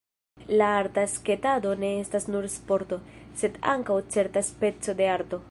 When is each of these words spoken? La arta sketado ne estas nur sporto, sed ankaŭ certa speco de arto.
La 0.59 0.69
arta 0.79 1.03
sketado 1.17 1.75
ne 1.83 1.91
estas 2.05 2.25
nur 2.35 2.49
sporto, 2.55 2.99
sed 3.43 3.61
ankaŭ 3.77 4.01
certa 4.17 4.45
speco 4.53 4.99
de 5.03 5.15
arto. 5.21 5.39